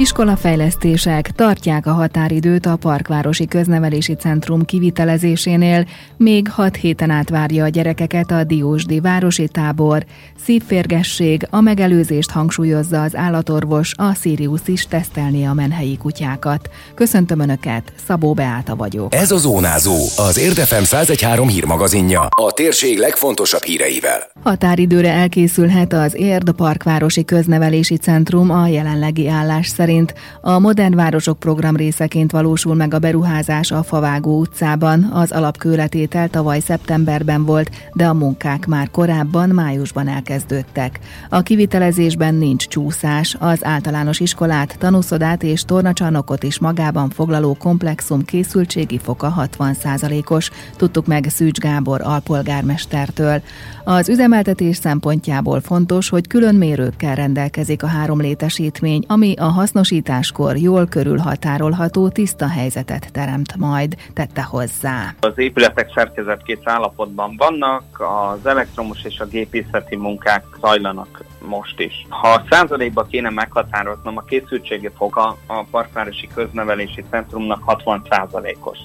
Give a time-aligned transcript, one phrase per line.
[0.00, 5.86] Iskolafejlesztések tartják a határidőt a Parkvárosi Köznevelési Centrum kivitelezésénél,
[6.16, 10.04] még hat héten át várja a gyerekeket a Diósdi Városi Tábor.
[10.44, 16.70] Szívférgesség, a megelőzést hangsúlyozza az állatorvos, a Sirius is tesztelni a menhelyi kutyákat.
[16.94, 19.14] Köszöntöm Önöket, Szabó Beáta vagyok.
[19.14, 24.30] Ez a Zónázó, az Érdefem 113 hírmagazinja, a térség legfontosabb híreivel.
[24.42, 31.38] Határidőre elkészülhet az Érd Parkvárosi Köznevelési Centrum a jelenlegi állás szerint szerint a Modern Városok
[31.38, 35.02] program részeként valósul meg a beruházás a Favágó utcában.
[35.12, 40.98] Az alapkőletétel tavaly szeptemberben volt, de a munkák már korábban, májusban elkezdődtek.
[41.28, 48.98] A kivitelezésben nincs csúszás, az általános iskolát, tanúszodát és tornacsarnokot is magában foglaló komplexum készültségi
[48.98, 53.42] foka 60%-os, tudtuk meg Szűcs Gábor alpolgármestertől.
[53.84, 60.56] Az üzemeltetés szempontjából fontos, hogy külön mérőkkel rendelkezik a három létesítmény, ami a hasznos hasznosításkor
[60.56, 65.14] jól körülhatárolható tiszta helyzetet teremt majd, tette hozzá.
[65.20, 72.06] Az épületek szerkezetkész állapotban vannak, az elektromos és a gépészeti munkák zajlanak most is.
[72.08, 78.78] Ha százalékba kéne meghatároznom, a készültségi foka a Parkvárosi Köznevelési Centrumnak 60 százalékos.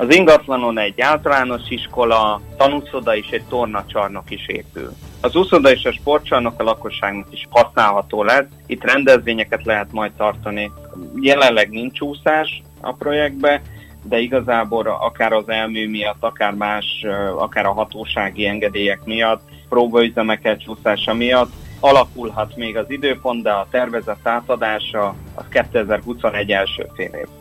[0.00, 4.90] Az ingatlanon egy általános iskola, tanúszoda és egy tornacsarnok is épül.
[5.20, 8.46] Az úszoda és a sportcsarnok a lakosságnak is használható lesz.
[8.66, 10.72] Itt rendezvényeket lehet majd tartani.
[11.20, 13.62] Jelenleg nincs úszás a projektbe,
[14.02, 21.14] de igazából akár az elmű miatt, akár más, akár a hatósági engedélyek miatt, próbaüzemeket csúszása
[21.14, 27.39] miatt alakulhat még az időpont, de a tervezett átadása az 2021 első fél év.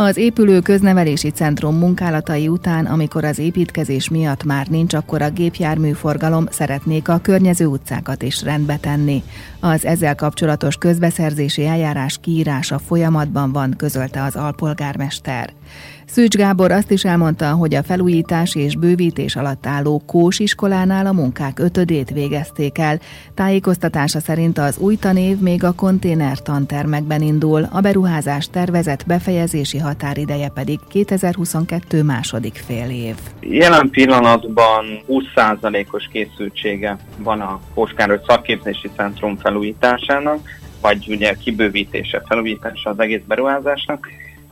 [0.00, 6.46] Az épülő köznevelési centrum munkálatai után, amikor az építkezés miatt már nincs akkor a gépjárműforgalom,
[6.50, 9.22] szeretnék a környező utcákat is rendbe tenni.
[9.60, 15.52] Az ezzel kapcsolatos közbeszerzési eljárás kiírása folyamatban van, közölte az alpolgármester.
[16.12, 21.12] Szűcs Gábor azt is elmondta, hogy a felújítás és bővítés alatt álló Kós iskolánál a
[21.12, 22.98] munkák ötödét végezték el.
[23.34, 30.48] Tájékoztatása szerint az új tanév még a konténer tantermekben indul, a beruházás tervezett befejezési határideje
[30.48, 33.16] pedig 2022 második fél év.
[33.40, 40.38] Jelen pillanatban 20%-os készültsége van a Kóskároly szakképzési centrum felújításának,
[40.80, 44.08] vagy ugye kibővítése, felújítása az egész beruházásnak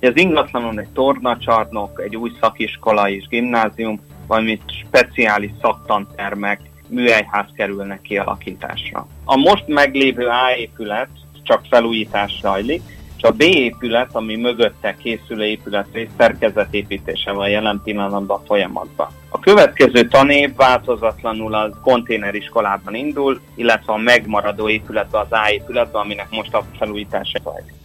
[0.06, 9.06] az ingatlanon egy tornacsarnok, egy új szakiskola és gimnázium, valamint speciális szaktantermek, műhelyház kerülnek kialakításra.
[9.25, 11.08] A most meglévő A épület
[11.42, 12.82] csak felújítás zajlik,
[13.16, 19.08] és a B épület, ami mögötte készülő épület rész szerkezetépítése van jelen pillanatban folyamatban.
[19.28, 26.31] A következő tanév változatlanul az konténeriskolában indul, illetve a megmaradó épületben, az A épületben, aminek
[26.31, 27.78] most a felújítása zajlik.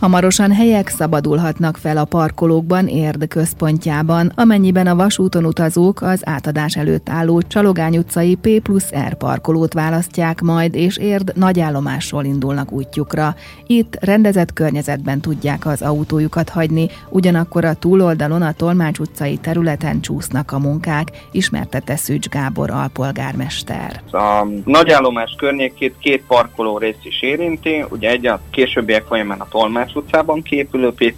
[0.00, 7.08] Hamarosan helyek szabadulhatnak fel a parkolókban Érd központjában, amennyiben a vasúton utazók az átadás előtt
[7.08, 13.34] álló Csalogány utcai P plusz R parkolót választják majd, és Érd nagyállomásról indulnak útjukra.
[13.66, 20.52] Itt rendezett környezetben tudják az autójukat hagyni, ugyanakkor a túloldalon a Tolmács utcai területen csúsznak
[20.52, 24.02] a munkák, ismertette Szűcs Gábor alpolgármester.
[24.12, 29.88] A nagyállomás környékét két parkoló rész is érinti, ugye egy a későbbiek folyamán a Tolmács
[29.92, 31.14] Tamás utcában képülő P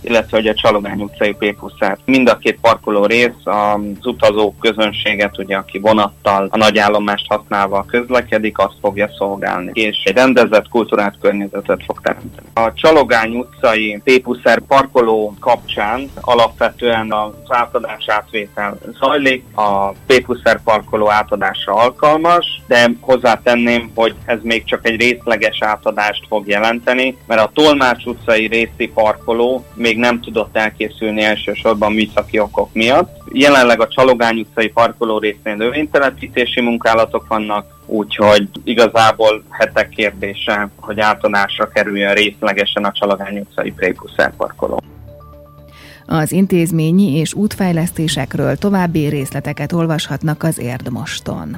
[0.00, 1.56] illetve hogy a Csalogány utcai P
[2.04, 8.58] Mind a két parkoló rész az utazók közönséget, ugye, aki vonattal a nagyállomást használva közlekedik,
[8.58, 12.46] azt fogja szolgálni, és egy rendezett kultúrát környezetet fog teremteni.
[12.54, 14.22] A Csalogány utcai P
[14.68, 20.24] parkoló kapcsán alapvetően az átadás átvétel zajlik, a P
[20.64, 27.40] parkoló átadásra alkalmas, de hozzátenném, hogy ez még csak egy részleges átadást fog jelenteni, mert
[27.40, 33.22] a Tolmács utcai részi parkoló még nem tudott elkészülni elsősorban műszaki okok miatt.
[33.32, 41.68] Jelenleg a Csalogány utcai parkoló részén növénytelepítési munkálatok vannak, úgyhogy igazából hetek kérdése, hogy átadásra
[41.68, 44.82] kerüljön részlegesen a Csalogány utcai Prékuszer parkoló.
[46.06, 51.56] Az intézményi és útfejlesztésekről további részleteket olvashatnak az Érdmoston.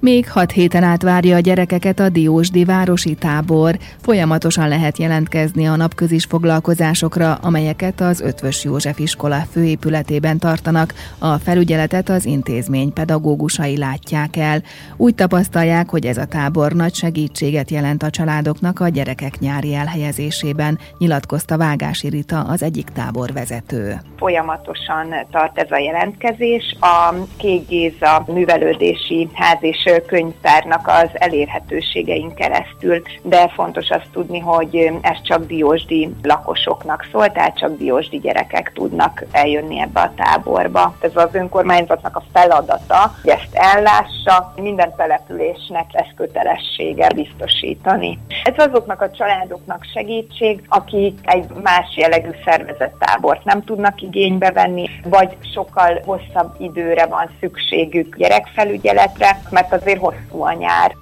[0.00, 3.78] Még hat héten át várja a gyerekeket a Diósdi városi tábor.
[4.00, 10.94] Folyamatosan lehet jelentkezni a napközis foglalkozásokra, amelyeket az Ötvös József iskola főépületében tartanak.
[11.18, 14.62] A felügyeletet az intézmény pedagógusai látják el.
[14.96, 20.78] Úgy tapasztalják, hogy ez a tábor nagy segítséget jelent a családoknak a gyerekek nyári elhelyezésében,
[20.98, 24.00] nyilatkozta Vágási Rita, az egyik tábor vezető.
[24.16, 26.76] Folyamatosan tart ez a jelentkezés.
[26.80, 34.90] A Kék Géza művelődési ház és könyvtárnak az elérhetőségein keresztül, de fontos azt tudni, hogy
[35.00, 40.94] ez csak diósdi lakosoknak szól, tehát csak diósdi gyerekek tudnak eljönni ebbe a táborba.
[41.00, 48.18] Ez az önkormányzatnak a feladata, hogy ezt ellássa, minden településnek lesz kötelessége biztosítani.
[48.44, 54.88] Ez azoknak a családoknak segítség, akik egy más jellegű szervezett tábort nem tudnak igénybe venni,
[55.04, 60.96] vagy sokkal hosszabb időre van szükségük gyerekfelügyeletre, mert azért hosszú a nyár.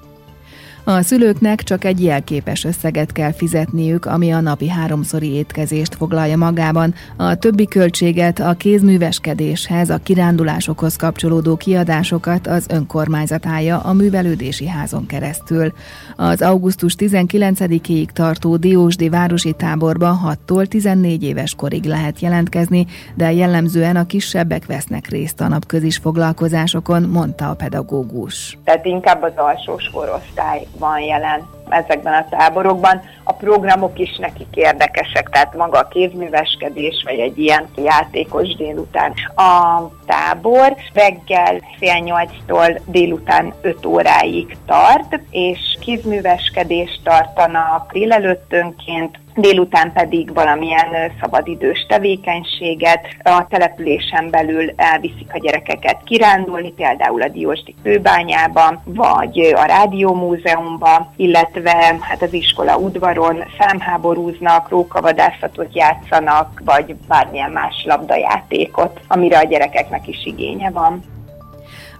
[0.88, 6.94] A szülőknek csak egy jelképes összeget kell fizetniük, ami a napi háromszori étkezést foglalja magában.
[7.17, 15.06] A többi költséget a kézműveskedéshez, a kirándulásokhoz kapcsolódó kiadásokat az önkormányzat állja a művelődési házon
[15.06, 15.73] keresztül.
[16.17, 23.97] Az augusztus 19-ig tartó Diósdi városi táborba 6-tól 14 éves korig lehet jelentkezni, de jellemzően
[23.97, 28.59] a kisebbek vesznek részt a napközis foglalkozásokon, mondta a pedagógus.
[28.65, 33.03] Tehát inkább az alsós korosztály van jelen ezekben a táborokban.
[33.25, 39.13] A programok is nekik érdekesek, tehát maga a kézműveskedés, vagy egy ilyen játékos délután.
[39.37, 50.35] A tábor reggel fél nyolctól délután öt óráig tart, és kézműveskedést tartanak délelőttönként, délután pedig
[50.35, 53.07] valamilyen szabadidős tevékenységet.
[53.23, 61.56] A településen belül elviszik a gyerekeket kirándulni, például a Diósdi kőbányába, vagy a Rádiómúzeumba, illetve
[62.00, 70.25] hát az iskola udvaron számháborúznak, rókavadászatot játszanak, vagy bármilyen más labdajátékot, amire a gyerekeknek is
[70.25, 71.03] igénye van.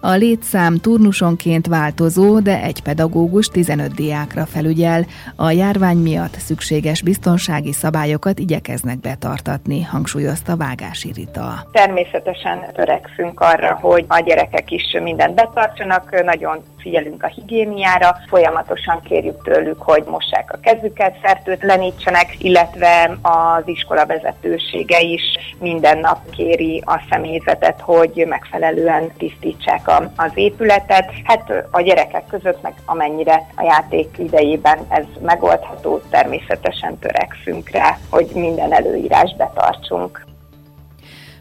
[0.01, 5.05] A létszám turnusonként változó, de egy pedagógus 15 diákra felügyel.
[5.37, 11.69] A járvány miatt szükséges biztonsági szabályokat igyekeznek betartatni, hangsúlyozta Vágási Rita.
[11.73, 19.43] Természetesen törekszünk arra, hogy a gyerekek is mindent betartsanak, nagyon figyelünk a higiéniára, folyamatosan kérjük
[19.43, 25.23] tőlük, hogy mossák a kezüket, fertőtlenítsenek, illetve az iskola vezetősége is
[25.59, 31.13] minden nap kéri a személyzetet, hogy megfelelően tisztítsák a, az épületet.
[31.25, 38.31] Hát a gyerekek között meg amennyire a játék idejében ez megoldható, természetesen törekszünk rá, hogy
[38.35, 40.26] minden előírás betartsunk.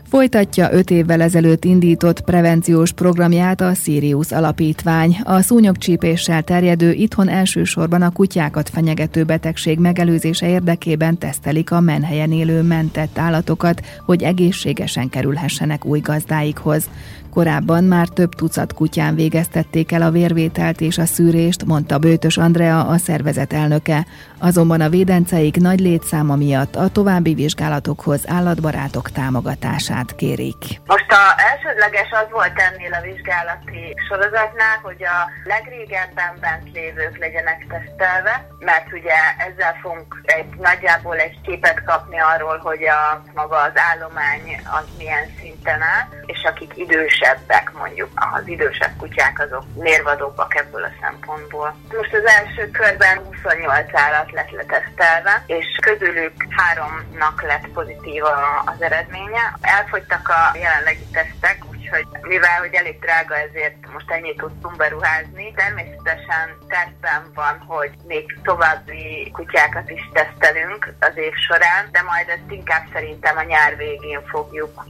[0.10, 5.18] Folytatja öt évvel ezelőtt indított prevenciós programját a Sirius Alapítvány.
[5.24, 12.62] A szúnyogcsípéssel terjedő itthon elsősorban a kutyákat fenyegető betegség megelőzése érdekében tesztelik a menhelyen élő
[12.62, 16.90] mentett állatokat, hogy egészségesen kerülhessenek új gazdáikhoz.
[17.30, 22.88] Korábban már több tucat kutyán végeztették el a vérvételt és a szűrést, mondta Bőtös Andrea,
[22.88, 24.06] a szervezet elnöke.
[24.38, 30.64] Azonban a védenceik nagy létszáma miatt a további vizsgálatokhoz állatbarátok támogatását kérik.
[30.86, 37.66] Most a elsődleges az volt ennél a vizsgálati sorozatnál, hogy a legrégebben bent lévők legyenek
[37.70, 43.76] tesztelve, mert ugye ezzel fogunk egy nagyjából egy képet kapni arról, hogy a maga az
[43.92, 50.56] állomány az milyen szinten áll, és akik idős idősebbek, mondjuk az idősebb kutyák azok mérvadóbbak
[50.56, 51.76] ebből a szempontból.
[51.98, 58.24] Most az első körben 28 állat lett letesztelve, és közülük háromnak lett pozitív
[58.66, 59.58] az eredménye.
[59.86, 65.54] Elfogytak a jelenlegi tesztek, úgyhogy mivel hogy elég drága, ezért most ennyit tudtunk beruházni.
[65.56, 72.52] Természetesen tervben van, hogy még további kutyákat is tesztelünk az év során, de majd ezt
[72.52, 74.86] inkább szerintem a nyár végén fogjuk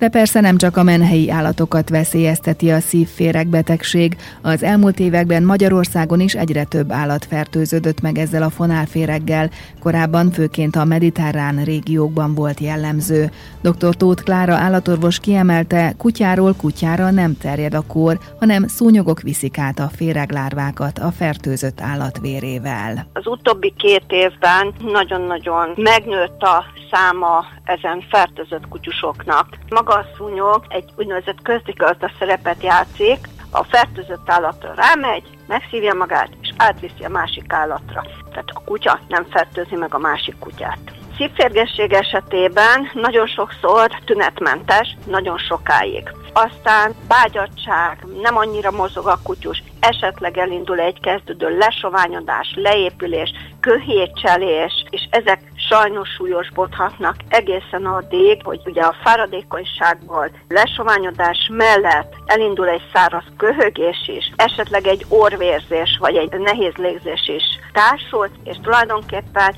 [0.00, 4.16] de persze nem csak a menhelyi állatokat veszélyezteti a szívféregbetegség.
[4.42, 9.50] Az elmúlt években Magyarországon is egyre több állat fertőződött meg ezzel a fonálféreggel.
[9.80, 13.30] Korábban főként a mediterrán régiókban volt jellemző.
[13.62, 13.96] Dr.
[13.96, 19.90] Tóth Klára állatorvos kiemelte, kutyáról kutyára nem terjed a kór, hanem szúnyogok viszik át a
[19.94, 23.06] féreglárvákat a fertőzött állat vérével.
[23.12, 29.46] Az utóbbi két évben nagyon-nagyon megnőtt a száma ezen fertőzött kutyusoknak.
[29.68, 33.18] Maga a szúnyog egy úgynevezett közdigazda szerepet játszik,
[33.50, 38.04] a fertőzött állatra rámegy, megszívja magát, és átviszi a másik állatra.
[38.30, 40.78] Tehát a kutya nem fertőzi meg a másik kutyát.
[41.16, 46.12] szívférgesség esetében nagyon sokszor tünetmentes, nagyon sokáig.
[46.32, 55.08] Aztán bágyadság, nem annyira mozog a kutyus, esetleg elindul egy kezdődő lesoványodás, leépülés, köhétcselés, és
[55.10, 64.08] ezek sajnos súlyosbodhatnak egészen addig, hogy ugye a fáradékonyságból lesoványodás mellett elindul egy száraz köhögés
[64.18, 69.54] is, esetleg egy orvérzés vagy egy nehéz légzés is társult, és tulajdonképpen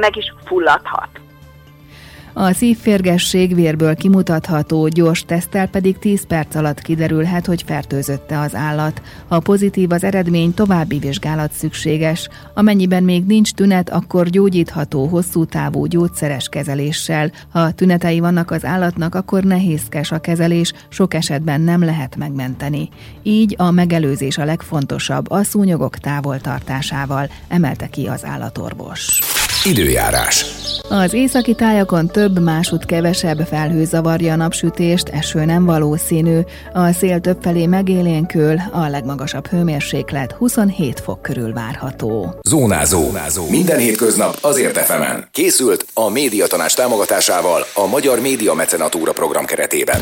[0.00, 1.19] meg is fulladhat.
[2.32, 9.02] A szívférgesség vérből kimutatható, gyors tesztel pedig 10 perc alatt kiderülhet, hogy fertőzötte az állat.
[9.28, 12.28] Ha pozitív az eredmény, további vizsgálat szükséges.
[12.54, 17.32] Amennyiben még nincs tünet, akkor gyógyítható hosszú távú gyógyszeres kezeléssel.
[17.50, 22.88] Ha tünetei vannak az állatnak, akkor nehézkes a kezelés, sok esetben nem lehet megmenteni.
[23.22, 29.18] Így a megelőzés a legfontosabb a szúnyogok távol tartásával, emelte ki az állatorvos.
[29.64, 30.59] Időjárás.
[30.92, 36.38] Az északi tájakon több, másút kevesebb felhő zavarja a napsütést, eső nem valószínű.
[36.72, 42.34] A szél többfelé megélénkül, a legmagasabb hőmérséklet 27 fok körül várható.
[42.48, 43.02] Zónázó.
[43.02, 43.48] Zónázó.
[43.48, 45.28] Minden hétköznap azért efemen.
[45.32, 50.00] Készült a médiatanás támogatásával a Magyar Média Mecenatúra program keretében.